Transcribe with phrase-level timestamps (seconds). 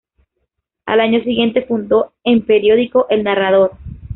[0.87, 3.73] Al año siguiente fundó en periódico "El Narrador".